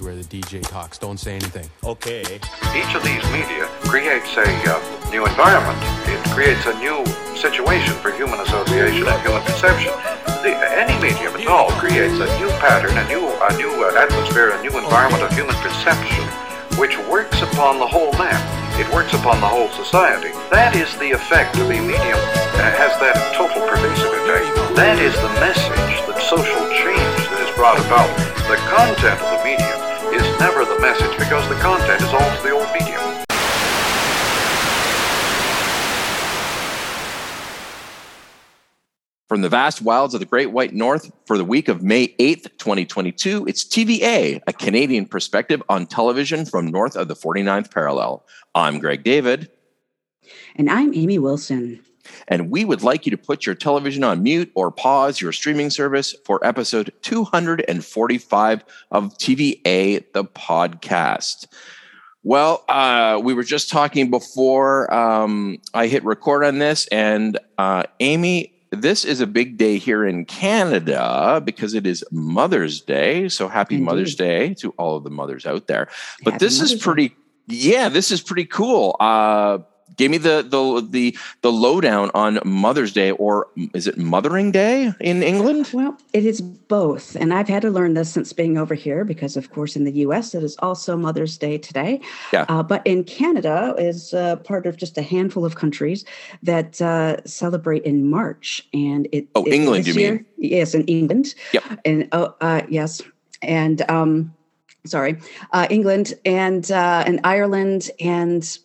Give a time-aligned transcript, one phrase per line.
[0.00, 0.98] where the DJ talks.
[0.98, 1.68] Don't say anything.
[1.84, 2.22] Okay.
[2.74, 5.78] Each of these media creates a uh, new environment.
[6.08, 7.04] It creates a new
[7.36, 9.92] situation for human association and human perception.
[10.42, 14.50] The, any medium at all creates a new pattern, a new, a new uh, atmosphere,
[14.50, 16.24] a new environment of human perception,
[16.78, 18.40] which works upon the whole man.
[18.80, 20.32] It works upon the whole society.
[20.48, 22.20] That is the effect of a medium.
[22.56, 24.76] Uh, has that total pervasive effect.
[24.76, 28.08] That is the message, the social change that is brought about.
[28.48, 29.29] The content
[30.40, 32.98] never the message because the content is all to the old medium.
[39.28, 42.56] From the vast wilds of the Great White North for the week of May 8th,
[42.56, 48.24] 2022, it's TVA, a Canadian perspective on television from north of the 49th parallel.
[48.54, 49.50] I'm Greg David.
[50.56, 51.84] And I'm Amy Wilson.
[52.30, 55.68] And we would like you to put your television on mute or pause your streaming
[55.68, 61.46] service for episode 245 of TVA, the podcast.
[62.22, 67.84] Well, uh, we were just talking before um, I hit record on this, and uh,
[67.98, 73.28] Amy, this is a big day here in Canada because it is Mother's Day.
[73.28, 73.84] So happy Indeed.
[73.86, 75.88] Mother's Day to all of the mothers out there.
[76.22, 76.84] But Happy this is Mother's Day.
[76.84, 77.16] pretty,
[77.48, 78.96] yeah, this is pretty cool.
[79.00, 79.58] Uh,
[79.96, 84.92] give me the the the the lowdown on Mother's Day, or is it Mothering Day
[85.00, 85.70] in England?
[85.72, 87.16] Well, it is both.
[87.16, 89.92] And I've had to learn this since being over here because, of course, in the
[90.06, 92.00] US, it is also Mother's Day today.
[92.32, 92.46] Yeah.
[92.48, 96.04] Uh, but in Canada is uh, part of just a handful of countries
[96.42, 98.66] that uh, celebrate in March.
[98.72, 99.28] And it.
[99.34, 100.24] Oh, it- England, you mean?
[100.36, 101.34] Yes, in England.
[101.52, 101.64] Yep.
[101.84, 103.02] And, oh, uh, yes.
[103.42, 104.34] And, um,
[104.86, 105.18] sorry,
[105.52, 108.58] uh, England and, uh, and Ireland and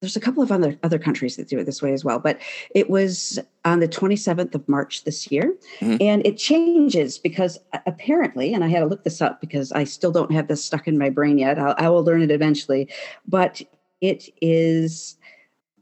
[0.00, 2.40] there's a couple of other other countries that do it this way as well but
[2.74, 5.98] it was on the 27th of march this year Mhm.
[6.00, 10.10] and it changes because apparently and i had to look this up because i still
[10.12, 12.88] don't have this stuck in my brain yet I'll, i will learn it eventually
[13.28, 13.60] but
[14.00, 15.16] it is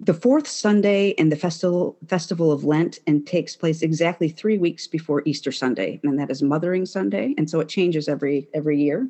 [0.01, 4.87] the fourth sunday in the festival festival of lent and takes place exactly three weeks
[4.87, 9.09] before easter sunday and that is mothering sunday and so it changes every every year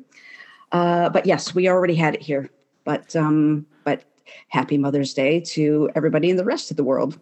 [0.71, 2.47] uh, but yes we already had it here
[2.85, 3.65] but um
[4.49, 7.19] happy mother's day to everybody in the rest of the world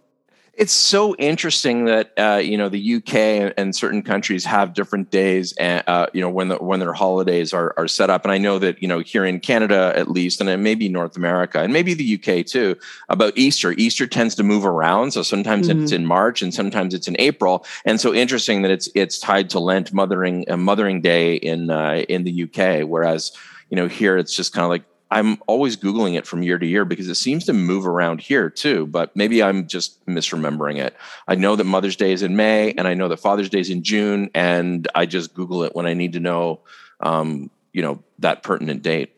[0.57, 5.53] It's so interesting that uh, you know the UK and certain countries have different days,
[5.57, 8.25] and uh, you know when the, when their holidays are are set up.
[8.25, 11.61] And I know that you know here in Canada at least, and maybe North America
[11.61, 12.75] and maybe the UK too.
[13.07, 15.11] About Easter, Easter tends to move around.
[15.11, 17.63] So sometimes it's in March and sometimes it's in April.
[17.85, 22.03] And so interesting that it's it's tied to Lent, Mothering uh, Mothering Day in uh,
[22.09, 23.31] in the UK, whereas
[23.69, 26.65] you know here it's just kind of like I'm always Googling it from year to
[26.65, 30.95] year because it seems to move around here too, but maybe I'm just misremembering it.
[31.27, 33.69] I know that Mother's Day is in May and I know that Father's Day is
[33.69, 36.61] in June, and I just Google it when I need to know,
[36.99, 39.13] um, you know, that pertinent date.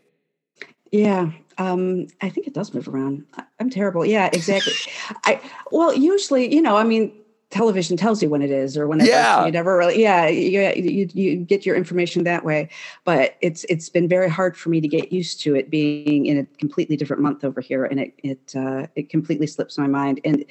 [0.92, 3.26] Yeah, um, I think it does move around.
[3.60, 4.06] I'm terrible.
[4.06, 4.74] Yeah, exactly.
[5.26, 7.14] I well, usually, you know, I mean,
[7.50, 9.24] television tells you when it is or when it Yeah.
[9.24, 9.46] doesn't.
[9.48, 12.70] You never really, yeah, you, you you get your information that way.
[13.06, 16.38] But it's it's been very hard for me to get used to it being in
[16.38, 20.20] a completely different month over here, and it it uh, it completely slips my mind.
[20.24, 20.46] And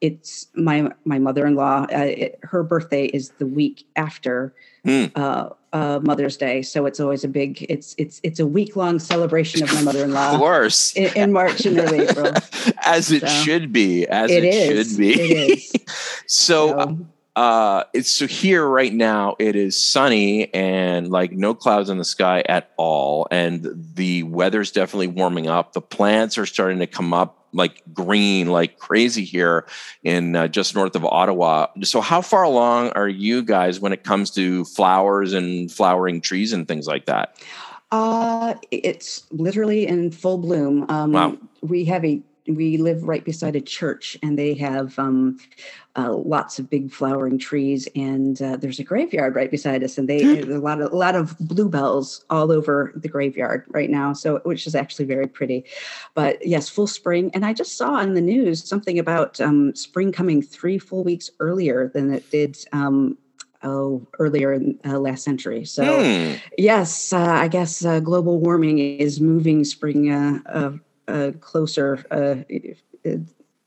[0.00, 1.86] it's my my mother-in-law.
[1.92, 4.54] Uh, it, her birthday is the week after
[4.84, 5.04] Hmm.
[5.14, 7.64] uh, uh, Mother's Day, so it's always a big.
[7.68, 10.92] It's it's it's a week long celebration of my mother-in-law Of course.
[10.96, 12.32] in, in March and early April.
[12.84, 14.88] as it So, should be, as it, it is.
[14.90, 15.12] should be.
[15.12, 15.90] It
[16.26, 16.98] so, So,
[17.34, 22.04] uh it's so here right now it is sunny and like no clouds in the
[22.04, 27.14] sky at all and the weather's definitely warming up the plants are starting to come
[27.14, 29.64] up like green like crazy here
[30.04, 34.04] in uh, just north of ottawa so how far along are you guys when it
[34.04, 37.34] comes to flowers and flowering trees and things like that
[37.92, 40.86] uh, it's literally in full bloom.
[40.88, 41.36] Um, Wow.
[41.60, 45.38] We have a we live right beside a church, and they have um,
[45.96, 50.08] uh, lots of big flowering trees, and uh, there's a graveyard right beside us, and
[50.08, 54.12] they there's a lot of a lot of bluebells all over the graveyard right now.
[54.12, 55.64] So which is actually very pretty.
[56.14, 60.12] But yes, full spring, and I just saw on the news something about um, spring
[60.12, 62.56] coming three full weeks earlier than it did.
[62.72, 63.18] Um,
[63.64, 65.64] Oh, earlier in uh, last century.
[65.64, 66.34] So, Hmm.
[66.58, 70.10] Yes, uh, I guess uh, global warming is moving spring
[71.12, 72.36] uh, closer uh,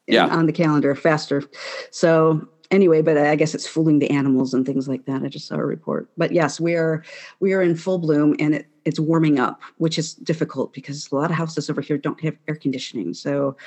[0.07, 0.27] Yeah.
[0.27, 1.43] on the calendar faster.
[1.91, 5.23] So anyway, but I guess it's fooling the animals and things like that.
[5.23, 6.09] I just saw a report.
[6.17, 7.03] But yes, we are
[7.39, 11.15] we are in full bloom and it, it's warming up, which is difficult because a
[11.15, 13.15] lot of houses over here don't have air conditioning.
[13.15, 13.57] So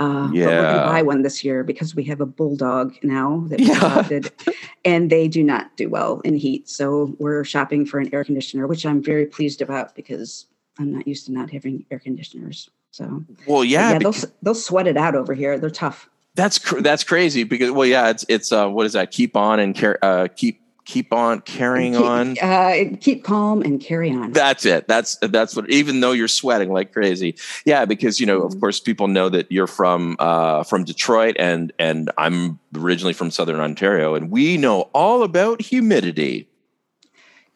[0.00, 0.62] uh, we're Yeah.
[0.62, 3.76] going to buy one this year because we have a bulldog now that we Yeah.
[3.76, 4.32] adopted,
[4.84, 6.68] and they do not do well in heat.
[6.68, 10.46] So we're shopping for an air conditioner, which I'm very pleased about because
[10.80, 12.68] I'm not used to not having air conditioners.
[12.94, 15.58] So well, yeah, yeah, they'll they'll sweat it out over here.
[15.58, 16.08] They're tough.
[16.36, 19.10] That's cr- that's crazy because well, yeah, it's it's uh, what is that?
[19.10, 22.38] Keep on and care, uh, keep keep on carrying keep, on.
[22.38, 24.30] Uh, keep calm and carry on.
[24.30, 24.86] That's it.
[24.86, 25.68] That's that's what.
[25.70, 28.60] Even though you're sweating like crazy, yeah, because you know, of Mhm.
[28.60, 33.58] course, people know that you're from uh, from Detroit, and and I'm originally from Southern
[33.58, 36.48] Ontario, and we know all about humidity.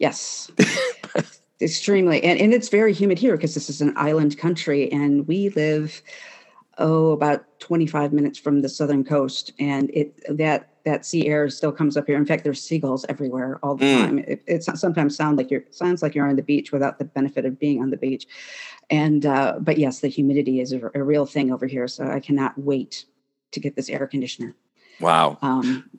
[0.01, 0.51] Yes.
[1.61, 2.23] Extremely.
[2.23, 6.03] And, and it's very humid here because this is an island country and we live,
[6.79, 9.53] oh, about 25 minutes from the southern coast.
[9.59, 12.17] And it that that sea air still comes up here.
[12.17, 14.07] In fact, there's seagulls everywhere all the Mm.
[14.07, 14.19] time.
[14.21, 17.45] It, it sometimes sound like you're sounds like you're on the beach without the benefit
[17.45, 18.27] of being on the beach.
[18.89, 21.89] And uh, but yes, the humidity is a, a real thing over here.
[21.89, 23.05] So I cannot wait
[23.51, 24.55] to get this air conditioner.
[25.01, 25.39] Wow.
[25.43, 25.91] Um,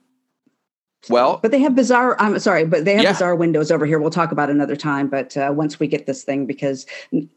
[1.09, 2.17] Well, but they have bizarre.
[2.19, 3.11] I'm sorry, but they have Yeah.
[3.13, 3.99] bizarre windows over here.
[3.99, 5.07] We'll talk about another time.
[5.07, 6.85] But uh, once we get this thing, because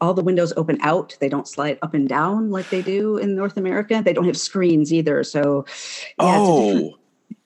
[0.01, 3.35] all the windows open out, they don't slide up and down like they do in
[3.35, 4.01] North America.
[4.03, 5.23] They don't have screens either.
[5.23, 5.65] So,
[6.19, 6.97] yeah, it's a different- oh.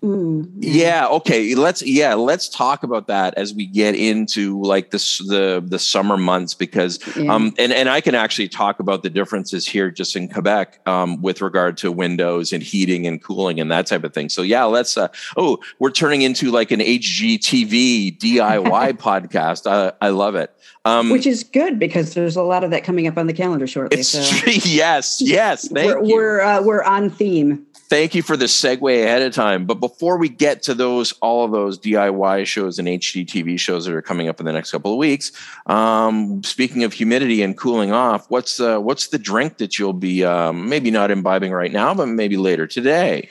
[0.04, 1.08] Mm, Yeah.
[1.08, 1.56] Okay.
[1.56, 2.14] Let's yeah.
[2.14, 7.00] Let's talk about that as we get into like this the the summer months because
[7.16, 7.34] yeah.
[7.34, 11.22] um and and I can actually talk about the differences here just in Quebec um
[11.22, 14.30] with regard to windows and heating and cooling and that type of thing.
[14.30, 14.98] So yeah, let's.
[14.98, 19.70] Uh, oh, we're turning into like an HGTV DIY podcast.
[19.70, 20.54] I I love it.
[20.88, 23.68] Um, which is good because there's a lot of that coming up on the calendar
[23.68, 24.04] shortly.
[24.04, 24.20] so
[24.64, 25.68] yes, yes.
[25.74, 26.16] Thank we're you.
[26.16, 27.66] we're, uh, we're on theme.
[27.90, 29.66] Thank you for the segue ahead of time.
[29.66, 33.94] But before we get to those, all of those DIY shows and HGTV shows that
[33.94, 35.32] are coming up in the next couple of weeks,
[35.68, 40.24] um, speaking of humidity and cooling off, what's uh, what's the drink that you'll be
[40.24, 43.30] um, maybe not imbibing right now, but maybe later today?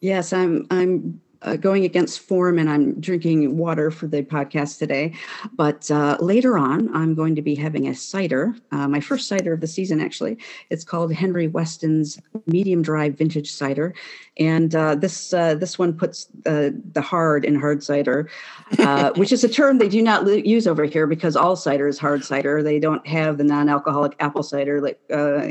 [0.00, 5.14] Yes, I'm I'm uh, going against form and I'm drinking water for the podcast today.
[5.54, 9.52] But uh, later on, I'm going to be having a cider, uh, my first cider
[9.52, 10.38] of the season, actually.
[10.70, 13.94] It's called Henry Weston's Medium Dry Vintage Cider.
[14.38, 18.30] And uh, this uh, this one puts uh, the hard in hard cider,
[18.78, 21.98] uh, which is a term they do not use over here because all cider is
[21.98, 22.62] hard cider.
[22.62, 25.48] They don't have the non-alcoholic apple cider like uh,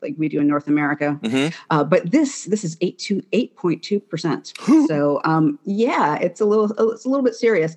[0.00, 1.18] like we do in North America.
[1.22, 1.54] Mhm.
[1.68, 4.54] Uh, but this this is eight to eight point two percent.
[4.86, 5.31] So um,
[5.64, 7.76] yeah, it's a little it's a little bit serious,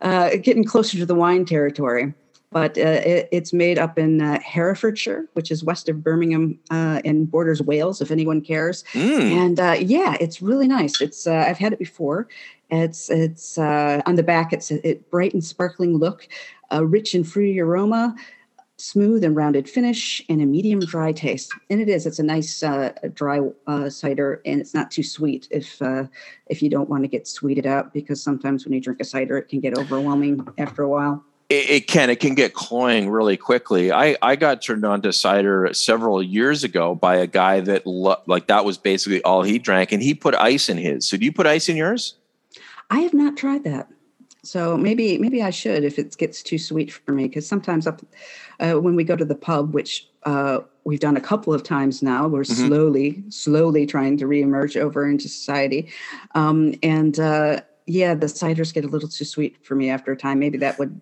[0.00, 2.14] uh, getting closer to the wine territory.
[2.50, 7.02] But uh, it, it's made up in uh, Herefordshire, which is west of Birmingham uh,
[7.04, 8.84] and borders Wales, if anyone cares.
[8.94, 9.32] Mm.
[9.32, 11.00] And uh, yeah, it's really nice.
[11.02, 12.26] It's uh, I've had it before.
[12.70, 14.52] It's it's uh, on the back.
[14.52, 16.26] It's a it, bright and sparkling look,
[16.70, 18.14] a rich and fruity aroma,
[18.78, 21.52] smooth and rounded finish, and a medium dry taste.
[21.68, 22.06] And it is.
[22.06, 26.04] It's a nice uh, dry uh, cider, and it's not too sweet if uh,
[26.46, 29.36] if you don't want to get sweeted out because sometimes when you drink a cider,
[29.36, 31.24] it can get overwhelming after a while.
[31.48, 33.90] It, it can it can get cloying really quickly.
[33.90, 38.22] I I got turned on to cider several years ago by a guy that lo-
[38.26, 41.06] like that was basically all he drank, and he put ice in his.
[41.06, 42.14] So do you put ice in yours?
[42.90, 43.88] I have not tried that.
[44.48, 48.00] So maybe maybe I should if it gets too sweet for me because sometimes up
[48.60, 52.02] uh, when we go to the pub, which uh, we've done a couple of times
[52.02, 52.66] now, we're Mhm.
[52.68, 55.90] slowly slowly trying to reemerge over into society,
[56.34, 60.16] um, and uh, yeah, the ciders get a little too sweet for me after a
[60.16, 60.38] time.
[60.38, 60.98] Maybe that would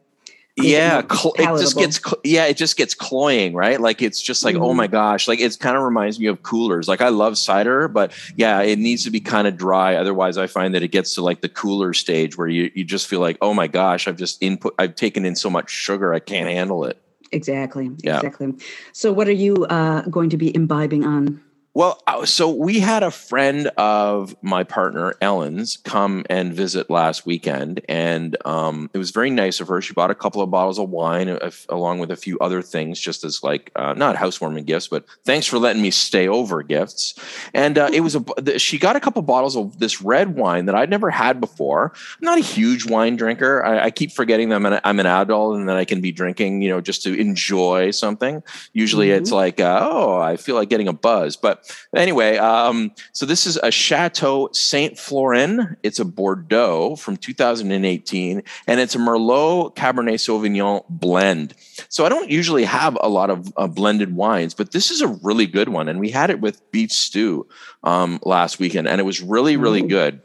[0.58, 4.43] yeah cl- it just gets cl- yeah it just gets cloying right like it's just
[4.43, 4.77] like oh Mhm.
[4.77, 8.13] my gosh like it kind of reminds me of coolers like i love cider but
[8.36, 11.22] yeah it needs to be kind of dry otherwise i find that it gets to
[11.22, 14.43] like the cooler stage where you, you just feel like oh my gosh i've just
[14.43, 17.01] input i've taken in so much sugar i can't handle it
[17.32, 18.17] exactly Yeah.
[18.17, 18.55] exactly.
[18.93, 21.43] So what are you uh, going to be imbibing on?
[21.77, 27.27] Well, uh, so we had a friend of my partner, Ellen's, come and visit last
[27.27, 29.83] weekend, and um, it was very nice of her.
[29.83, 32.99] She bought a couple of bottles of wine, uh, along with a few other things,
[32.99, 37.15] just as like uh, not housewarming gifts, but thanks for letting me stay over gifts.
[37.53, 38.59] And uh, it was a.
[38.59, 41.93] She got a couple bottles of this red wine that I'd never had before.
[41.95, 43.63] I'm not a huge wine drinker.
[43.63, 46.11] I, I keep forgetting that I'm an, I'm an adult and that I can be
[46.11, 48.43] drinking, you know, just to enjoy something.
[48.73, 53.27] Usually, it's like, uh, oh, I feel like getting a buzz, but anyway, um, so
[53.27, 55.77] this is a Chateau Saint Florin.
[55.82, 61.55] It's a Bordeaux from 2018, and it's a Merlot Cabernet Sauvignon blend.
[61.89, 65.08] So I don't usually have a lot of uh, blended wines, but this is a
[65.08, 67.46] really good one, and we had it with beef stew
[67.82, 70.20] um, last weekend, and it was really, really good.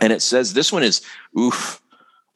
[0.00, 1.02] And it says this one is
[1.38, 1.80] oof.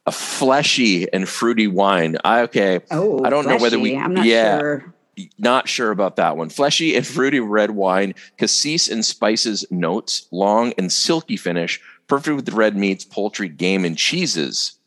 [0.06, 2.16] A fleshy and fruity wine.
[2.25, 4.59] I okay, Oh, I don't know whether we- I'm not yeah.
[4.59, 4.94] sure.
[5.38, 6.48] Not sure about that one.
[6.48, 12.48] Fleshy and fruity red wine, cassis and spices notes, long and silky finish, perfect with
[12.50, 14.79] red meats, poultry, game, and cheeses.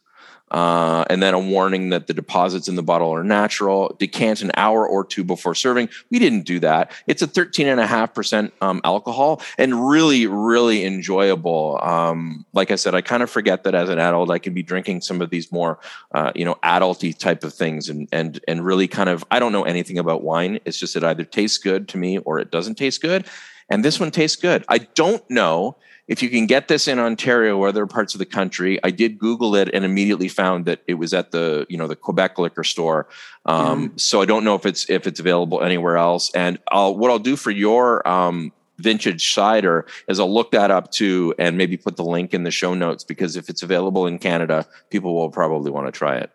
[0.54, 3.96] Uh, and then a warning that the deposits in the bottle are natural.
[4.00, 5.90] Decant an hour or two before serving.
[6.12, 6.92] We didn't do that.
[7.08, 11.80] It's a 13.5% um, alcohol and really, really enjoyable.
[11.82, 14.62] Um, like I said, I kind of forget that as an adult, I can be
[14.62, 15.80] drinking some of these more,
[16.14, 19.52] uh, you know, adulty type of things and, and, and really kind of, I don't
[19.52, 20.60] know anything about wine.
[20.66, 23.26] It's just it either tastes good to me or it doesn't taste good.
[23.70, 24.64] And this one tastes good.
[24.70, 28.26] I don't know if you can get this in Ontario or other parts of the
[28.26, 31.88] country, I did Google it and immediately found that it was at the you know
[31.88, 33.08] the Quebec liquor store.
[33.46, 34.00] Um, mm.
[34.00, 36.32] So I don't know if it's if it's available anywhere else.
[36.36, 40.92] And I'll, what I'll do for your um, vintage cider is I'll look that up
[40.92, 44.20] too and maybe put the link in the show notes because if it's available in
[44.20, 46.32] Canada, people will probably want to try it.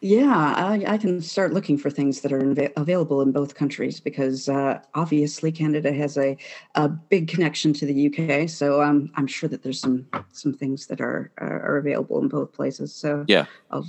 [0.00, 4.00] Yeah, I, I can start looking for things that are inva- available in both countries
[4.00, 6.36] because uh, obviously Canada has a,
[6.74, 8.48] a big connection to the UK.
[8.48, 12.28] So um, I'm sure that there's some some things that are are, are available in
[12.28, 12.92] both places.
[12.94, 13.86] So yeah, I'll,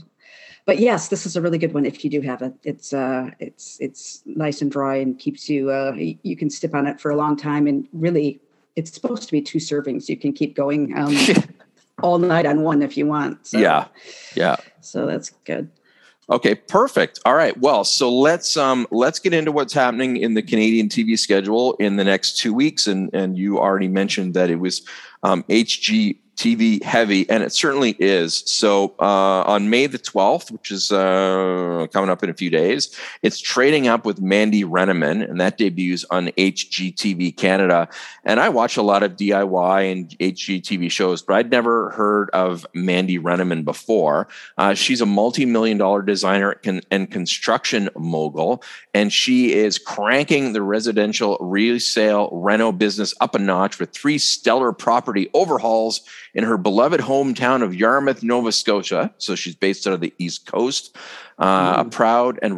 [0.65, 2.53] but yes, this is a really good one if you do have it.
[2.63, 5.71] It's uh, it's it's nice and dry and keeps you.
[5.71, 8.39] Uh, you can sip on it for a long time and really,
[8.75, 10.07] it's supposed to be two servings.
[10.07, 10.95] You can keep going.
[10.97, 11.15] Um,
[12.01, 13.47] all night on one if you want.
[13.47, 13.87] So, yeah.
[14.35, 14.57] Yeah.
[14.81, 15.69] So that's good.
[16.29, 17.19] Okay, perfect.
[17.25, 17.57] All right.
[17.57, 21.97] Well, so let's um let's get into what's happening in the Canadian TV schedule in
[21.97, 22.87] the next two weeks.
[22.87, 24.81] And and you already mentioned that it was
[25.23, 28.41] um, HG TV heavy, and it certainly is.
[28.47, 32.97] So uh, on May the 12th, which is uh, coming up in a few days,
[33.21, 37.87] it's trading up with Mandy Rennehan, and that debuts on HGTV Canada.
[38.23, 42.65] And I watch a lot of DIY and HGTV shows, but I'd never heard of
[42.73, 44.27] Mandy Rennehan before.
[44.57, 48.63] Uh, she's a multi million dollar designer and construction mogul,
[48.95, 54.73] and she is cranking the residential resale reno business up a notch with three stellar
[54.73, 56.01] property overhauls
[56.33, 59.13] in her beloved hometown of Yarmouth, Nova Scotia.
[59.17, 60.95] So she's based out of the East Coast.
[61.37, 62.57] Uh, a proud and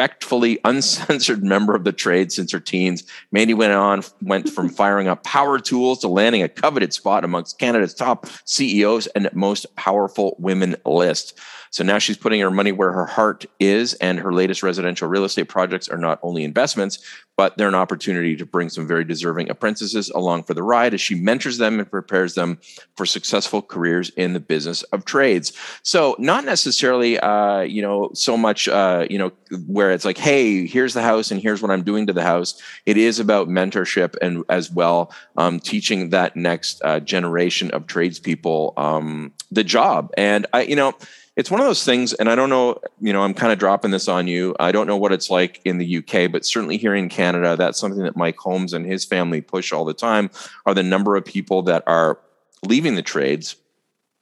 [0.00, 5.08] respectfully uncensored member of the trade since her teens, Mandy went on went from firing
[5.08, 10.36] up power tools to landing a coveted spot amongst Canada's top CEOs and most powerful
[10.38, 11.38] women list.
[11.70, 15.24] So now she's putting her money where her heart is, and her latest residential real
[15.24, 16.98] estate projects are not only investments,
[17.36, 21.00] but they're an opportunity to bring some very deserving apprentices along for the ride as
[21.00, 22.58] she mentors them and prepares them
[22.96, 25.52] for successful careers in the business of trades.
[25.82, 29.32] So not necessarily, uh, you know, so much, uh, you know,
[29.66, 32.60] where it's like, hey, here's the house and here's what I'm doing to the house.
[32.86, 38.74] It is about mentorship and as well um, teaching that next uh, generation of tradespeople
[38.76, 40.12] um, the job.
[40.16, 40.94] And I, you know
[41.36, 43.90] it's one of those things and i don't know you know i'm kind of dropping
[43.90, 46.94] this on you i don't know what it's like in the uk but certainly here
[46.94, 50.28] in canada that's something that mike holmes and his family push all the time
[50.66, 52.18] are the number of people that are
[52.64, 53.56] leaving the trades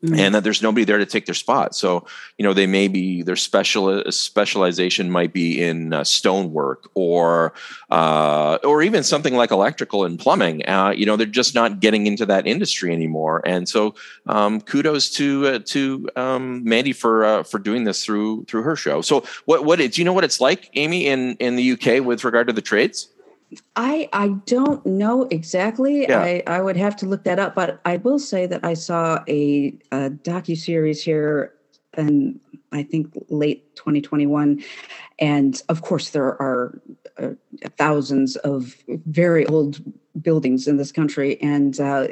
[0.05, 0.15] Mm-hmm.
[0.15, 1.75] and that there's nobody there to take their spot.
[1.75, 7.53] So, you know, they may be their special specialization might be in uh, stonework or
[7.91, 10.65] uh, or even something like electrical and plumbing.
[10.69, 13.43] Uh, you know, they're just not getting into that industry anymore.
[13.45, 18.45] And so, um, kudos to uh, to um, Mandy for uh, for doing this through
[18.45, 19.01] through her show.
[19.01, 22.23] So, what what do you know what it's like, Amy, in in the UK with
[22.23, 23.09] regard to the trades?
[23.77, 26.03] I I don't know exactly.
[26.03, 26.21] Yeah.
[26.21, 29.23] I I would have to look that up, but I will say that I saw
[29.29, 31.55] a, a docu series here,
[31.97, 32.41] in
[32.73, 34.63] I think late 2021,
[35.19, 36.81] and of course there are
[37.19, 37.31] uh,
[37.77, 38.77] thousands of
[39.07, 39.81] very old
[40.21, 42.09] buildings in this country, and uh,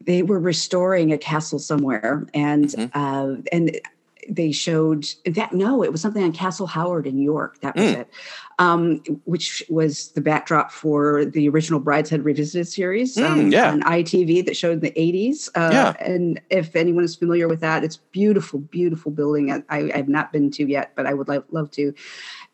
[0.00, 2.98] they were restoring a castle somewhere, and mm-hmm.
[2.98, 3.80] uh, and
[4.28, 7.60] they showed that no, it was something on Castle Howard in York.
[7.60, 8.00] That was mm.
[8.00, 8.10] it,
[8.58, 13.72] um, which was the backdrop for the original Brideshead Revisited series mm, um, yeah.
[13.72, 15.48] on ITV that showed in the 80s.
[15.54, 15.94] Uh, yeah.
[16.00, 19.52] And if anyone is familiar with that, it's beautiful, beautiful building.
[19.52, 21.92] I, I have not been to yet, but I would love, love to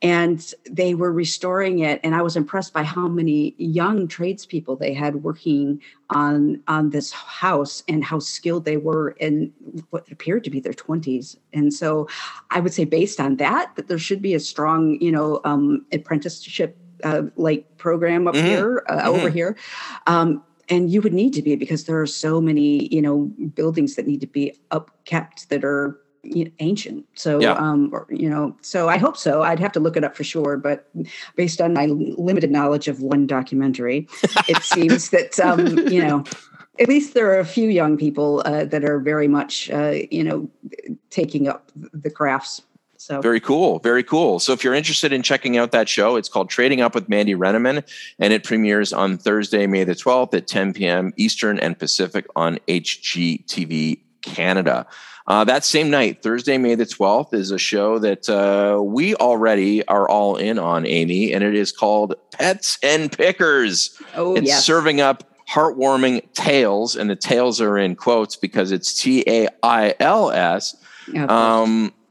[0.03, 4.93] and they were restoring it and i was impressed by how many young tradespeople they
[4.93, 5.81] had working
[6.11, 9.53] on on this house and how skilled they were in
[9.91, 12.07] what appeared to be their 20s and so
[12.51, 15.85] i would say based on that that there should be a strong you know um,
[15.93, 18.47] apprenticeship uh, like program up mm-hmm.
[18.47, 19.09] here uh, mm-hmm.
[19.09, 19.57] over here
[20.07, 23.95] um, and you would need to be because there are so many you know buildings
[23.95, 26.02] that need to be upkept that are
[26.61, 27.07] ancient.
[27.15, 27.53] So, yeah.
[27.53, 29.43] um, or, you know, so I hope so.
[29.43, 30.89] I'd have to look it up for sure, but
[31.37, 34.09] based on my limited knowledge of one documentary,
[34.49, 36.25] it seems that um, you know,
[36.79, 40.25] at least there are a few young people uh, that are very much, uh, you
[40.25, 40.49] know,
[41.11, 42.63] taking up the crafts.
[42.97, 44.39] So very cool, very cool.
[44.39, 47.35] So if you're interested in checking out that show, it's called Trading Up with Mandy
[47.35, 47.83] Rennehan,
[48.21, 51.13] and it premieres on Thursday, May the 12th at 10 p.m.
[51.17, 54.87] Eastern and Pacific on HGTV Canada.
[55.27, 59.87] Uh, that same night, Thursday, May the 12th, is a show that uh, we already
[59.87, 64.01] are all in on, Amy, and it is called Pets and Pickers.
[64.15, 64.65] Oh, it's yes.
[64.65, 69.95] serving up heartwarming tales, and the tales are in quotes because it's T A I
[70.01, 70.77] L S.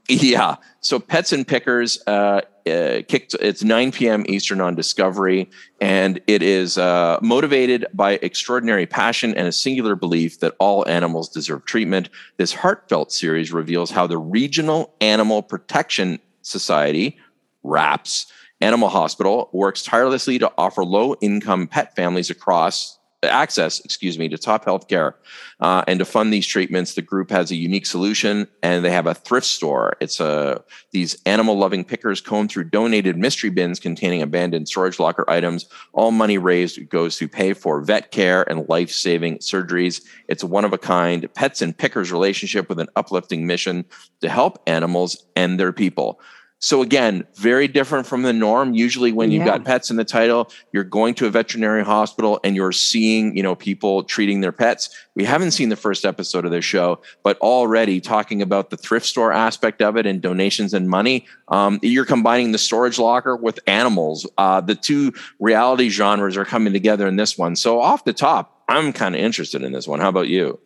[0.08, 0.56] Yeah.
[0.80, 3.34] So Pets and Pickers uh, uh, kicked.
[3.40, 4.24] It's 9 p.m.
[4.28, 5.48] Eastern on Discovery,
[5.80, 11.28] and it is uh, motivated by extraordinary passion and a singular belief that all animals
[11.28, 12.08] deserve treatment.
[12.36, 17.16] This heartfelt series reveals how the Regional Animal Protection Society
[17.62, 18.26] (RAPS)
[18.60, 22.98] Animal Hospital works tirelessly to offer low-income pet families across
[23.30, 25.16] access, excuse me, to top health care.
[25.60, 29.06] Uh, and to fund these treatments, the group has a unique solution and they have
[29.06, 29.96] a thrift store.
[30.00, 35.24] It's a, these animal loving pickers comb through donated mystery bins containing abandoned storage locker
[35.28, 35.66] items.
[35.92, 40.02] All money raised goes to pay for vet care and life saving surgeries.
[40.28, 43.84] It's a one of a kind pets and pickers relationship with an uplifting mission
[44.20, 46.20] to help animals and their people.
[46.64, 48.72] So again, very different from the norm.
[48.72, 49.58] Usually when you've Yeah.
[49.58, 53.42] got pets in the title, you're going to a veterinary hospital and you're seeing, you
[53.42, 54.88] know, people treating their pets.
[55.16, 59.06] We haven't seen the first episode of this show, but already talking about the thrift
[59.06, 63.58] store aspect of it and donations and money, um, you're combining the storage locker with
[63.66, 64.24] animals.
[64.38, 67.56] Uh, the two reality genres are coming together in this one.
[67.56, 69.98] So off the top, I'm kind of interested in this one.
[69.98, 70.60] How about you?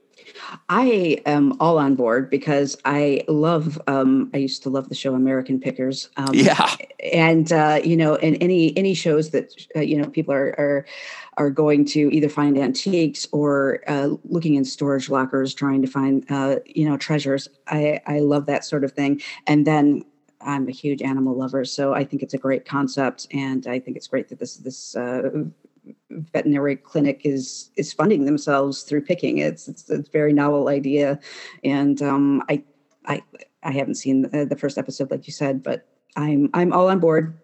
[0.68, 3.80] I am all on board because I love.
[3.86, 6.10] Um, I used to love the show American Pickers.
[6.16, 6.75] Um, Yeah.
[7.12, 10.86] and uh, you know, and any any shows that uh, you know people are are
[11.36, 16.25] are going to either find antiques or uh, looking in storage lockers trying to find
[16.30, 17.48] uh, you know treasures.
[17.68, 19.20] I I love that sort of thing.
[19.46, 20.04] And then
[20.40, 23.96] I'm a huge animal lover, so I think it's a great concept, and I think
[23.96, 25.30] it's great that this this uh,
[26.11, 29.38] veterinary clinic is is funding themselves through picking.
[29.38, 31.19] It's it's a very novel idea,
[31.64, 32.62] and um, I
[33.07, 33.23] I
[33.62, 36.99] I haven't seen the, the first episode like you said, but I'm I'm all on
[36.99, 37.38] board.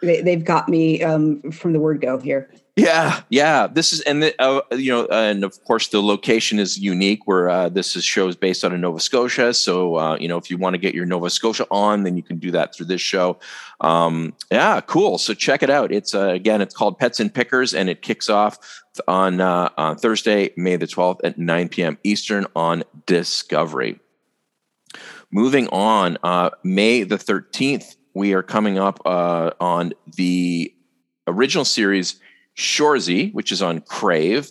[0.00, 2.50] They, they've got me um, from the word go here.
[2.74, 3.66] Yeah, yeah.
[3.66, 7.26] This is and the, uh, you know, and of course the location is unique.
[7.26, 10.50] Where uh, this is shows based out of Nova Scotia, so uh, you know if
[10.50, 13.02] you want to get your Nova Scotia on, then you can do that through this
[13.02, 13.38] show.
[13.82, 15.18] Um, yeah, cool.
[15.18, 15.92] So check it out.
[15.92, 18.56] It's uh, again, it's called Pets and Pickers, and it kicks off
[19.06, 21.98] on uh, on Thursday, May the twelfth at nine p.m.
[22.04, 24.00] Eastern on Discovery.
[25.30, 30.72] Moving on, uh, May the thirteenth, we are coming up uh, on the
[31.26, 32.18] original series
[32.56, 34.50] Shoresy, which is on Crave.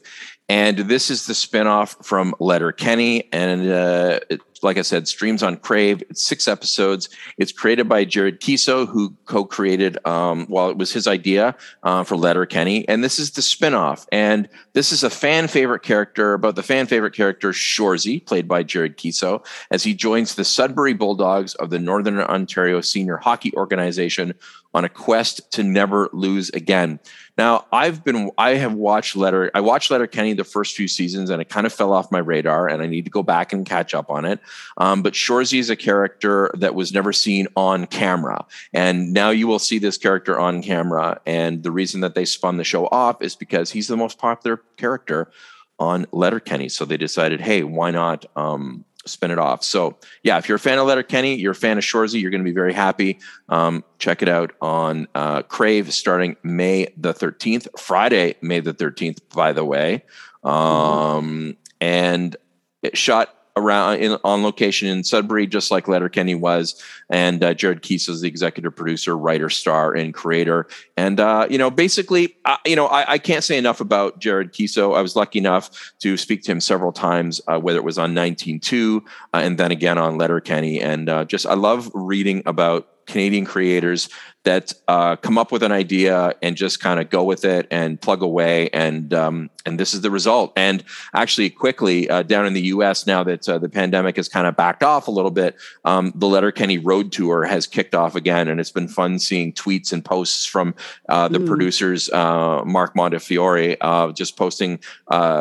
[0.50, 3.30] And this is the spinoff from Letterkenny.
[3.32, 6.04] And uh, it, like I said, streams on Crave.
[6.10, 7.08] It's six episodes.
[7.38, 12.04] It's created by Jared Keeso, who co created, um, well, it was his idea uh,
[12.04, 12.88] for Letterkenny.
[12.88, 14.06] And this is the spinoff.
[14.12, 18.64] And this is a fan favorite character about the fan favorite character Shoresy, played by
[18.64, 24.34] Jared Keeso, as he joins the Sudbury Bulldogs of the Northern Ontario Senior Hockey Organization
[24.74, 27.00] on a quest to never lose again.
[27.38, 31.42] Now, I've been, I have watched Letter, I watched Letterkenny the first few seasons and
[31.42, 33.94] it kind of fell off my radar and I need to go back and catch
[33.94, 34.40] up on it.
[34.78, 38.46] Um, but Shoresy is a character that was never seen on camera.
[38.74, 41.20] And now you will see this character on camera.
[41.26, 44.62] And the reason that they spun the show off is because he's the most popular
[44.78, 45.32] character
[45.80, 46.70] on Letterkenny.
[46.70, 49.64] So they decided, hey, why not um, spin it off?
[49.64, 52.42] So yeah, if you're a fan of Letterkenny, you're a fan of Shoresy, you're going
[52.42, 53.20] to be very happy.
[53.50, 59.20] Um, check it out on uh, Crave starting May the 13th, Friday, May the 13th,
[59.34, 60.04] by the way.
[60.44, 62.36] Um, and
[62.82, 66.82] it shot around in, on location in Sudbury, just like Letterkenny was.
[67.10, 70.68] And uh, Jared Keeso is the executive producer, writer, star, and creator.
[70.98, 72.36] And uh, you know, basically,
[72.66, 74.96] you know, I, I, can't say enough about Jared Keeso.
[74.96, 78.14] I was lucky enough to speak to him several times, uh, whether it was on
[78.14, 79.02] 19.2 uh,
[79.34, 80.82] and then again on Letterkenny.
[80.82, 84.10] And uh, just I love reading about Canadian creators
[84.44, 88.02] that uh, come up with an idea and just kind of go with it and
[88.02, 90.52] plug away, and um, and this is the result.
[90.56, 93.06] And actually, quickly uh, down in the U.S.
[93.06, 96.28] now that uh, the pandemic has kind of backed off a little bit, um, the
[96.28, 100.46] Letterkenny Road Tour has kicked off again, and it's been fun seeing tweets and posts
[100.46, 100.74] from
[101.10, 101.46] uh, the mm.
[101.46, 104.80] producers, uh, Mark Montefiore, uh, just posting,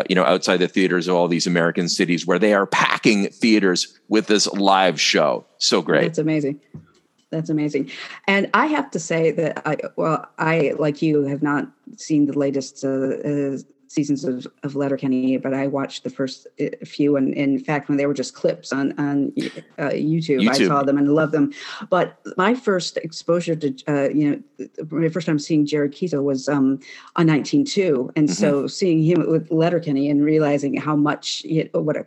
[0.09, 3.99] you know, outside the theaters of all these American cities where they are packing theaters
[4.09, 5.47] with this live show.
[5.57, 6.05] So great!
[6.05, 6.61] It's amazing
[7.31, 7.91] that's amazing.
[8.27, 12.39] And i have to say that i well i like you have not seen the
[12.39, 17.35] latest uh, uh, seasons of, of letterkenny but i watched the first uh, few and,
[17.35, 19.33] in fact when they were just clips on on
[19.79, 21.53] uh, YouTube, YouTube, i saw them and loved them.
[21.89, 26.49] But my first exposure to uh, you know my first time seeing jared Keeso was
[26.49, 26.79] um,
[27.17, 28.33] on 19.2 and mm-hmm.
[28.33, 32.07] so seeing him with letterkenny and realizing how much you know, what a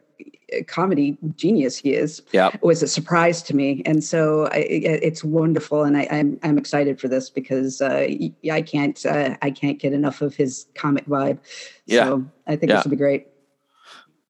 [0.67, 2.51] comedy genius he is Yeah.
[2.61, 6.99] was a surprise to me and so I, it's wonderful and I, I'm, I'm excited
[6.99, 8.07] for this because uh,
[8.51, 11.39] I can't uh, I can't get enough of his comic vibe
[11.85, 12.05] Yeah.
[12.05, 12.77] so I think Yeah.
[12.77, 13.27] this will be great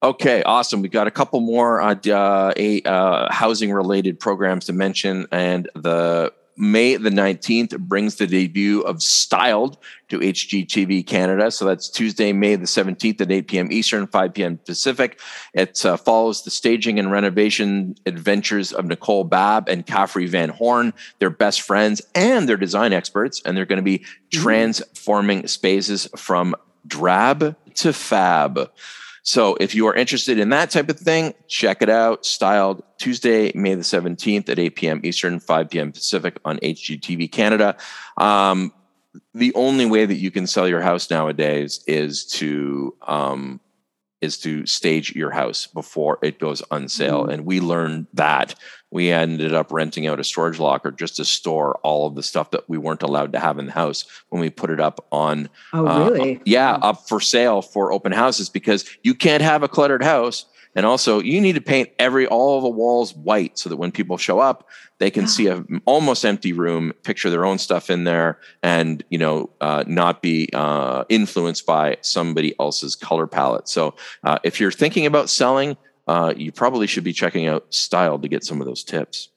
[0.02, 0.82] Okay, awesome.
[0.82, 5.66] We got a couple more uh, uh, a, uh, housing related programs to mention, and
[5.74, 11.50] the May the 19th brings the debut of Styled to HGTV Canada.
[11.50, 13.72] So that's Tuesday, May the 17th at 8 p.m.
[13.72, 14.58] Eastern, 5 p.m.
[14.58, 15.20] Pacific.
[15.52, 20.92] It uh, follows the staging and renovation adventures of Nicole Babb and Caffrey Van Horn.
[21.18, 26.54] They're best friends and they're design experts, and they're going to be transforming spaces from
[26.86, 28.70] drab to fab.
[29.24, 32.26] So if you are interested in that type of thing, check it out.
[32.26, 35.00] Styled Tuesday, May the 17th at 8 p.m.
[35.02, 35.92] Eastern, 5 p.m.
[35.92, 37.74] Pacific on HGTV Canada.
[38.18, 38.70] Um,
[39.32, 43.60] the only way that you can sell your house nowadays is to um,
[44.20, 47.24] is to stage your house before it goes on sale.
[47.26, 48.54] And we learned that.
[48.94, 52.52] We ended up renting out a storage locker just to store all of the stuff
[52.52, 55.50] that we weren't allowed to have in the house when we put it up on
[55.72, 59.68] oh uh, really yeah, up for sale for open houses because you can't have a
[59.68, 60.46] cluttered house.
[60.76, 63.90] And also, you need to paint every all of the walls white so that when
[63.90, 68.04] people show up, they can see a almost empty room, picture their own stuff in
[68.04, 73.68] there, and you know, uh, not be uh, influenced by somebody else's color palette.
[73.68, 78.18] So, uh, if you're thinking about selling, uh, you probably should be checking out Style
[78.18, 79.30] to get some of those tips.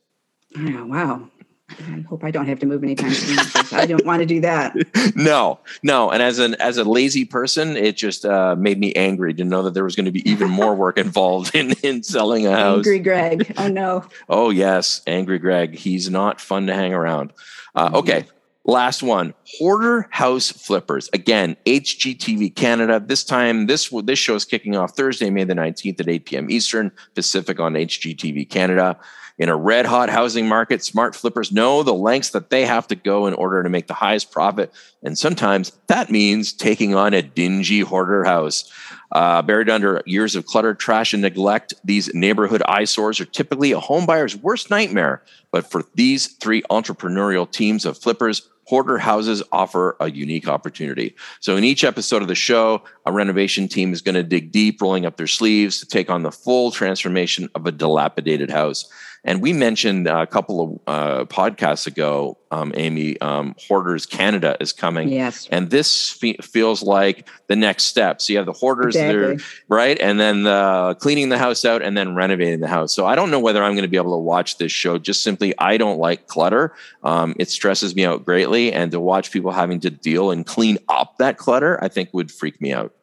[0.58, 1.30] Oh, wow
[1.70, 3.38] I hope I don't have to move anytime soon
[3.78, 4.74] I don't want to do that
[5.16, 6.10] no, no.
[6.10, 9.64] And as an as a lazy person, it just uh, made me angry to know
[9.64, 12.78] that there was going to be even more work involved in in selling a house.
[12.78, 15.76] angry Greg oh no Oh yes, angry Greg.
[15.76, 17.34] He's not fun to hang around.
[17.76, 18.26] Uh, okay,
[18.68, 19.34] last one.
[19.58, 21.10] Hoarder House Flippers.
[21.14, 23.02] Again, HGTV Canada.
[23.04, 26.52] This time, this this show is kicking off Thursday, May the nineteenth at eight p.m.
[26.52, 29.00] Eastern Pacific on HGTV Canada.
[29.40, 32.96] In a red hot housing market, smart flippers know the lengths that they have to
[32.96, 34.74] go in order to make the highest profit.
[35.04, 38.72] And sometimes that means taking on a dingy hoarder house.
[39.12, 43.80] Uh, buried under years of clutter, trash, and neglect, these neighborhood eyesores are typically a
[43.80, 45.22] homebuyer's worst nightmare.
[45.52, 51.16] But for these three entrepreneurial teams of flippers, hoarder houses offer a unique opportunity.
[51.40, 54.82] So, in each episode of the show, a renovation team is going to dig deep,
[54.82, 58.90] rolling up their sleeves to take on the full transformation of a dilapidated house.
[59.24, 64.72] And we mentioned a couple of uh, podcasts ago, um, Amy, um, Hoarders Canada is
[64.72, 65.10] coming.
[65.10, 68.22] yes And this fe- feels like the next step.
[68.22, 69.44] So you have the hoarders Exactly.
[69.68, 72.94] right, and then the cleaning the house out, and then renovating the house.
[72.94, 74.98] So I don't know whether I'm going to be able to watch this show.
[74.98, 76.74] Just simply, I don't like clutter.
[77.04, 80.78] Um, it stresses me out greatly, and to watch people having to deal and clean
[80.88, 82.94] up that clutter, I think would freak me out.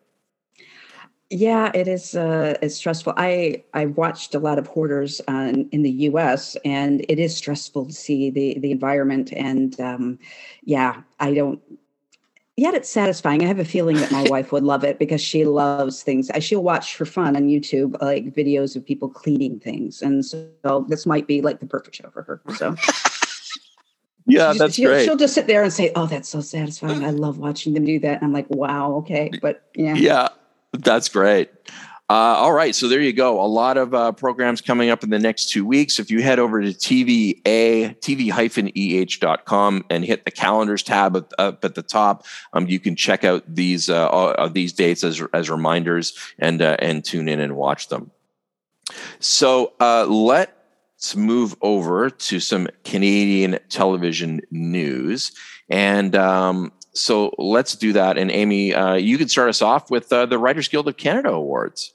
[1.30, 2.14] Yeah, it is.
[2.14, 3.14] Uh, it's stressful.
[3.16, 6.56] I I watched a lot of hoarders uh, in, the U.S.
[6.64, 9.32] and it is stressful to see the the environment.
[9.32, 10.18] And um,
[10.64, 11.60] yeah, I don't.
[12.56, 13.42] Yet it's satisfying.
[13.42, 16.30] I have a feeling that my wife would love it because she loves things.
[16.30, 20.86] Uh, She'll watch for fun on YouTube like videos of people cleaning things, and so
[20.88, 22.42] this might be like the perfect show for her.
[22.54, 22.76] So
[24.26, 25.04] Yeah, she's- that's she'll, great.
[25.04, 27.04] She'll just sit there and say, "Oh, that's so satisfying.
[27.04, 30.28] I love watching them do that." And I'm like, "Wow, okay." But yeah, Yeah,
[30.82, 31.50] that's great.
[32.10, 33.42] Uh, all right, so there you go.
[33.42, 35.98] A lot of uh, programs coming up in the next two weeks.
[35.98, 37.42] If you head over to TVA,
[37.98, 43.42] tv-eh.com and hit the calendars tab up, at the top, um, you can check out
[43.48, 47.88] these uh, uh, these dates as as reminders and uh, and tune in and watch
[47.88, 48.10] them.
[49.18, 55.32] So uh, let's move over to some Canadian television news.
[55.70, 58.16] And um, so let's do that.
[58.16, 61.30] And Amy, uh, you can start us off with uh, the Writers Guild of Canada
[61.30, 61.92] Awards.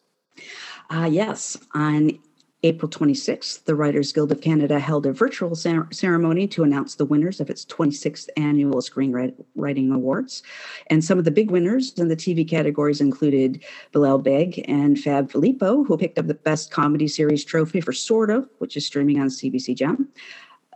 [0.90, 2.20] Uh, yes, on
[2.64, 7.06] April 26th, the Writers Guild of Canada held a virtual cer- ceremony to announce the
[7.06, 10.44] winners of its 26th annual Screenwriting Awards.
[10.88, 15.32] And some of the big winners in the TV categories included Bilal Baig and Fab
[15.32, 19.22] Filippo, who picked up the Best Comedy Series trophy for Sort of, which is streaming
[19.22, 20.10] on CBC Gem.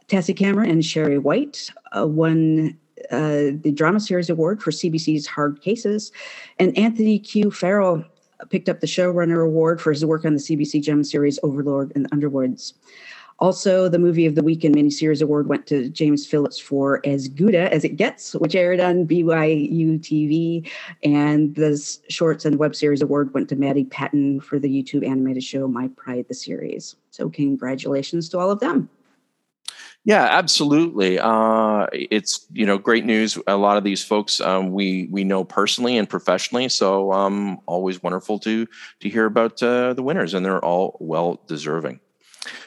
[0.08, 2.78] Tassie Cameron and Sherry White uh, won
[3.12, 6.12] uh, the Drama Series Award for CBC's Hard Cases,
[6.60, 7.52] and Anthony Q.
[7.52, 8.04] Farrell
[8.50, 12.06] picked up the Showrunner Award for his work on the CBC Gem series Overlord and
[12.06, 12.74] the Underwoods.
[13.39, 17.28] Also, the Movie of the Week and Miniseries Award went to James Phillips for As
[17.28, 20.70] Gouda as It Gets, which aired on BYU TV.
[21.04, 25.44] And the Shorts and Web Series Award went to Maddie Patton for the YouTube animated
[25.44, 26.96] show My Pride, the series.
[27.12, 28.88] So, congratulations to all of them.
[30.06, 31.18] Yeah, absolutely.
[31.18, 33.38] Uh, it's you know great news.
[33.48, 38.04] A lot of these folks um, we we know personally and professionally, so um, always
[38.04, 38.68] wonderful to
[39.00, 42.02] to hear about uh, the winners, and they're all well deserving.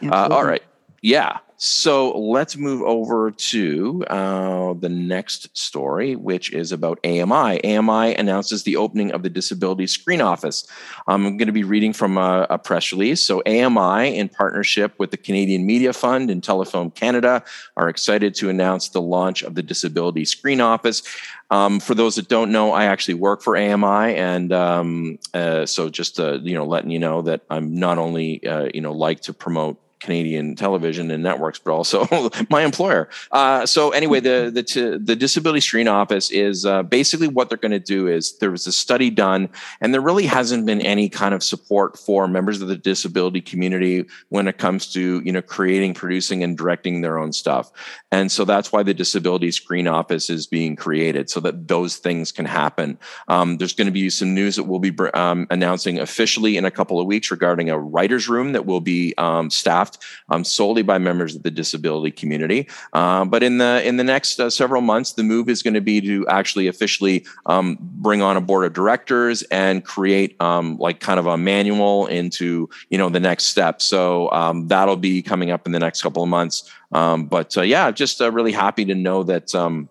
[0.03, 0.63] Uh, all right,
[1.03, 1.39] yeah.
[1.59, 7.65] So let's move over to uh, the next story, which is about AMI.
[7.65, 10.69] AMI announces the opening of the Disability Screen Office.
[11.07, 13.23] I'm going to be reading from a, a, press release.
[13.23, 17.43] So, AMI, in partnership with the Canadian Media Fund and Telefilm Canada,
[17.79, 21.03] are excited to announce the launch of the Disability Screen Office.
[21.51, 25.89] Um, for those that don't know, I actually work for AMI, and um, uh, so
[25.89, 29.21] just uh, you know, letting you know that I'm not only uh, you know like
[29.23, 32.07] to promote Canadian television and networks, but also
[32.51, 33.09] my employer.
[33.33, 37.59] Uh, so anyway, the the t- the Disability Screen Office is uh, basically what they're
[37.59, 39.49] going to do is there was a study done,
[39.81, 44.07] and there really hasn't been any kind of support for members of the disability community
[44.29, 47.73] when it comes to you know creating, producing, and directing their own stuff.
[48.13, 52.31] And so that's why the Disability Screen Office is being created, so that those things
[52.31, 52.97] can happen.
[53.27, 56.71] Um, there's going to be some news that we'll be um, announcing officially in a
[56.71, 59.96] couple of weeks regarding a writers' room that will be um, staffed
[60.29, 62.69] um, solely by members of the disability community.
[62.93, 65.81] Uh, but in the in the next uh, several months, the move is going to
[65.81, 71.01] be to actually officially um, bring on a board of directors and create um, like
[71.01, 73.83] kind of a manual into you know the next step.
[73.83, 76.71] So um, that'll be coming up in the next couple of months.
[76.93, 79.89] Um, but uh, yeah, just uh, really happy to know that um,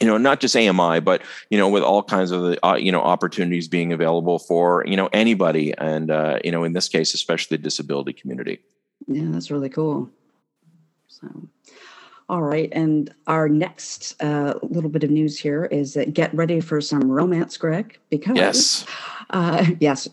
[0.00, 2.90] you know not just ami but you know with all kinds of the uh, you
[2.90, 7.14] know opportunities being available for you know anybody and uh, you know in this case
[7.14, 8.60] especially the disability community
[9.06, 10.10] yeah, that's really cool.
[11.08, 11.28] So,
[12.28, 12.68] all right.
[12.72, 17.10] And our next uh, little bit of news here is that get ready for some
[17.10, 18.86] romance, Greg, because yes,
[19.30, 20.08] uh, yes,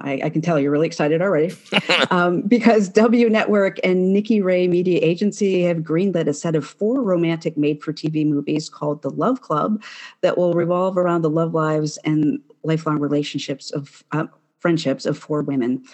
[0.00, 1.54] I, I, can tell you're really excited already.
[2.10, 7.02] um, because W Network and Nikki Ray Media Agency have greenlit a set of four
[7.02, 9.82] romantic made for TV movies called The Love Club
[10.22, 14.26] that will revolve around the love lives and lifelong relationships of uh,
[14.58, 15.84] friendships of four women.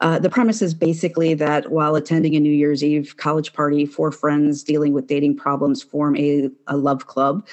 [0.00, 4.12] Uh, the premise is basically that while attending a New Year's Eve college party, four
[4.12, 7.46] friends dealing with dating problems form a, a love club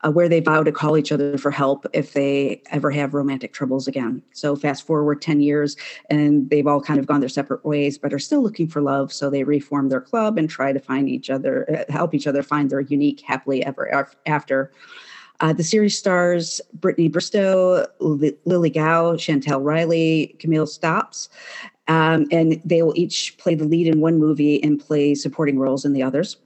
[0.00, 3.52] uh, where they vow to call each other for help if they ever have romantic
[3.52, 4.20] troubles again.
[4.32, 5.76] So, fast forward 10 years,
[6.10, 9.12] and they've all kind of gone their separate ways, but are still looking for love.
[9.12, 12.42] So, they reform their club and try to find each other, uh, help each other
[12.42, 14.72] find their unique, happily ever after.
[15.40, 21.28] Uh, the series stars Brittany Bristow, Lily Gao, Chantel Riley, Camille Stopps,
[21.88, 25.84] um, and they will each play the lead in one movie and play supporting roles
[25.84, 26.36] in the others.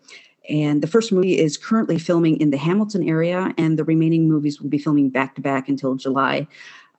[0.49, 4.61] And the first movie is currently filming in the Hamilton area, and the remaining movies
[4.61, 6.47] will be filming back to back until July.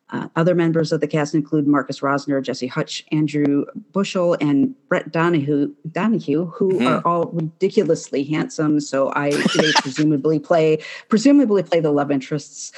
[0.10, 5.12] Uh, other members of the cast include Marcus Rosner, Jesse Hutch, Andrew Bushell, and Brett
[5.12, 6.88] Donahue, Donahue who mm-hmm.
[6.88, 8.80] are all ridiculously handsome.
[8.80, 12.72] So I they presumably play presumably play the love interests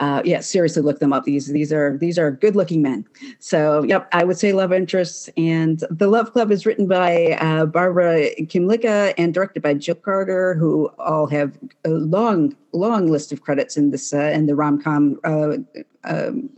[0.00, 1.24] uh, yeah, seriously, look them up.
[1.24, 3.04] These these are these are good looking men.
[3.40, 5.28] So, yep, I would say love interests.
[5.36, 10.54] And the Love Club is written by uh, Barbara Kymlicka and directed by Jill Carter,
[10.54, 14.80] who all have a long long list of credits in this uh, in the rom
[14.80, 15.18] com.
[15.24, 15.56] Uh,
[16.04, 16.50] um,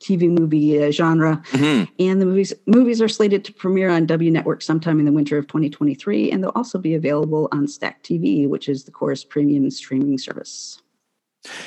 [0.00, 1.84] TV movie uh, genre, mm-hmm.
[1.98, 5.36] and the movies movies are slated to premiere on W Network sometime in the winter
[5.36, 9.68] of 2023, and they'll also be available on Stack TV, which is the Corus premium
[9.72, 10.80] streaming service.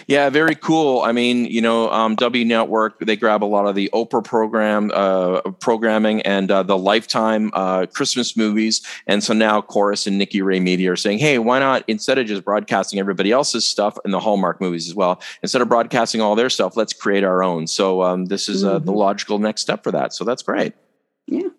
[0.08, 1.02] Yeah, very cool.
[1.02, 4.92] I mean, you know, um, W Network they grab a lot of the Oprah program
[4.94, 10.42] uh, programming and uh, the Lifetime uh, Christmas movies, and so now Corus and Nikki
[10.42, 14.14] Ray Media are saying, hey, why not instead of just broadcasting everybody else's stuff and
[14.14, 17.68] the Hallmark movies as well, instead of broadcasting all their stuff, let's create our own.
[17.68, 18.86] So um, this is uh, mm-hmm.
[18.86, 20.14] the logical next step for that.
[20.14, 20.74] So that's great.
[21.28, 21.50] Yeah.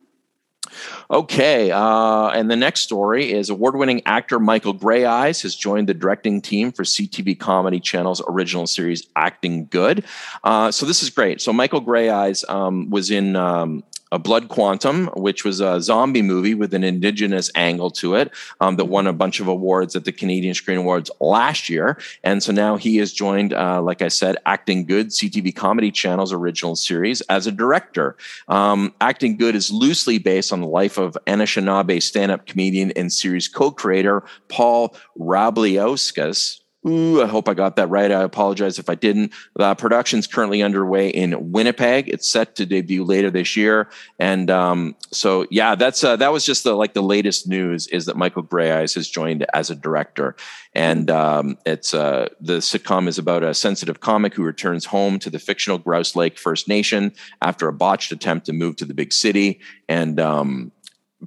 [1.11, 6.41] Okay, uh, and the next story is award-winning actor Michael Greyeyes has joined the directing
[6.41, 10.05] team for CTV Comedy Channel's original series Acting Good.
[10.45, 11.41] Uh, so this is great.
[11.41, 13.83] So Michael Greyeyes um, was in um,
[14.13, 18.77] a Blood Quantum, which was a zombie movie with an indigenous angle to it um,
[18.77, 21.99] that won a bunch of awards at the Canadian Screen Awards last year.
[22.23, 26.33] And so now he has joined, uh, like I said, Acting Good, CTV Comedy Channel's
[26.33, 28.17] original series, as a director.
[28.49, 33.11] Um, Acting Good is loosely based on the life of Anishinaabe stand up comedian and
[33.11, 38.11] series co creator Paul Rabliauskas Ooh, I hope I got that right.
[38.11, 39.33] I apologize if I didn't.
[39.55, 42.09] The production's currently underway in Winnipeg.
[42.09, 46.45] It's set to debut later this year, and um, so yeah, that's uh, that was
[46.45, 50.35] just the like the latest news is that Michael Greyeyes has joined as a director,
[50.75, 55.31] and um, it's uh, the sitcom is about a sensitive comic who returns home to
[55.31, 59.13] the fictional Grouse Lake First Nation after a botched attempt to move to the big
[59.13, 60.73] city, and um,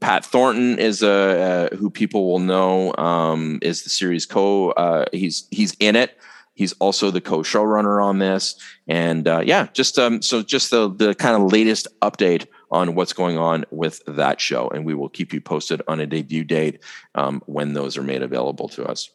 [0.02, 4.72] Pat Thornton is a uh, who people will know um, is the series co.
[4.72, 6.18] Uh, he's he's in it.
[6.54, 8.56] He's also the co-showrunner on this,
[8.88, 13.14] and uh, yeah, just um, so just the the kind of latest update on what's
[13.14, 16.82] going on with that show, and we will keep you posted on a debut date
[17.16, 19.10] um, when those are made available to us.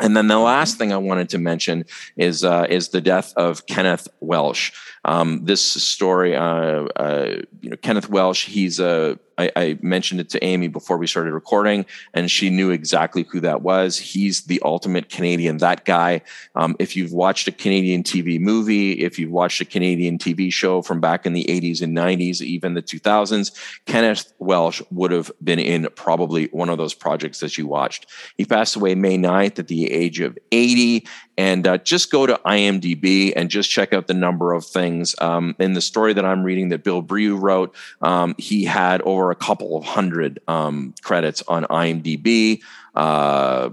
[0.00, 1.84] And then the last thing I wanted to mention
[2.16, 4.72] is uh, is the death of Kenneth Welsh.
[5.04, 8.46] Um, this story, uh, uh, you know, Kenneth Welsh.
[8.46, 12.70] He's a I, I, mentioned it to Amy before we started recording, and she knew
[12.70, 13.98] exactly who that was.
[13.98, 16.22] He's the ultimate Canadian, that guy.
[16.54, 20.82] Um, if you've watched a Canadian TV movie, if you've watched a Canadian TV show
[20.82, 23.52] from back in the 80s and 90s, even the 2000s,
[23.86, 28.06] Kenneth Welsh would have been in probably one of those projects that you watched.
[28.36, 31.06] He passed away May 9th at the age of 80.
[31.38, 35.14] And uh, just go to IMDb and just check out the number of things.
[35.18, 39.21] Um, in the story that I'm reading that Bill Brioux wrote, um, he had over
[39.30, 42.62] a couple of hundred um, credits on IMDb.
[42.94, 43.70] Uh,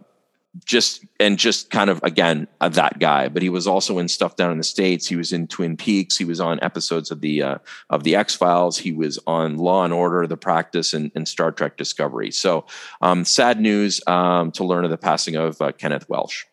[0.65, 3.29] just and just kind of again uh, that guy.
[3.29, 5.07] But he was also in stuff down in the states.
[5.07, 6.17] He was in twin peaks.
[6.17, 7.57] He was on episodes of the uh,
[7.89, 11.51] of the x files he was on law and order the practice and, and star
[11.51, 12.31] trek discovery.
[12.31, 12.65] So
[13.01, 16.45] um, sad news um, to learn of the passing of uh, kenneth welsh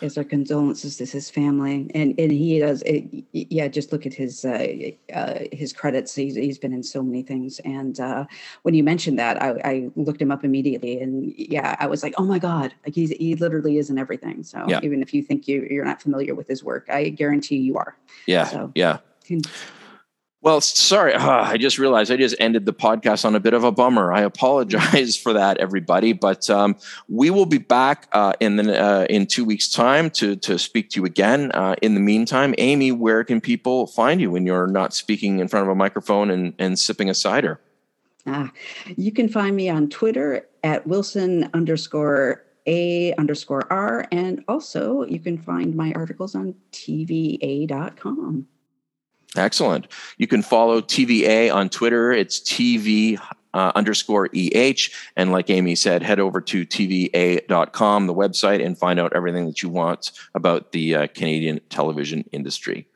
[0.00, 1.90] is our condolences to his family.
[1.94, 6.14] And and he does it, yeah just look at his uh, uh, his credits.
[6.14, 7.60] He's, he's been in so many things.
[7.64, 8.26] And uh,
[8.62, 11.00] when you mentioned that I, I, looked him up immediately.
[11.00, 12.74] And yeah i was like oh my god.
[12.84, 14.42] Like he's, he literally is in everything.
[14.42, 14.80] So yeah.
[14.82, 17.96] even if you think you, you're not familiar with his work i guarantee you are.
[18.26, 18.98] Yeah so, yeah
[20.42, 23.62] well, sorry, uh, I just realized I just ended the podcast on a bit of
[23.62, 24.10] a bummer.
[24.10, 26.14] I apologize for that, everybody.
[26.14, 26.76] But um,
[27.08, 30.90] we will be back uh, in the, uh, in two weeks' time to to speak
[30.90, 31.52] to you again.
[31.52, 35.48] Uh, in the meantime, Amy, where can people find you when you're not speaking in
[35.48, 37.60] front of a microphone and, and sipping a cider?
[38.26, 38.50] Ah,
[38.96, 45.18] you can find me on Twitter at Wilson underscore a underscore R, and also you
[45.18, 48.46] can find my articles on TV-eh.com.
[49.36, 49.86] Excellent.
[50.18, 52.10] You can follow TVA on Twitter.
[52.12, 53.20] It's TV
[53.54, 54.90] uh, underscore EH.
[55.16, 59.62] And like Amy said, head over to TV-eh.com, the website, and find out everything that
[59.62, 62.86] you want about the uh, Canadian television industry.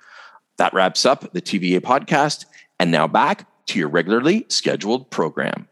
[0.57, 2.47] That wraps up the TVA podcast.
[2.79, 5.69] And now back to your regularly scheduled program.